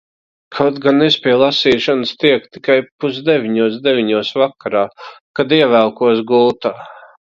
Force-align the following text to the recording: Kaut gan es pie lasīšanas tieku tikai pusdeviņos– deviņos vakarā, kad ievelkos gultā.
Kaut 0.59 0.79
gan 0.85 1.03
es 1.07 1.17
pie 1.25 1.35
lasīšanas 1.41 2.15
tieku 2.25 2.51
tikai 2.57 2.79
pusdeviņos– 3.05 3.79
deviņos 3.87 4.35
vakarā, 4.47 4.85
kad 5.41 5.59
ievelkos 5.63 6.29
gultā. 6.37 6.79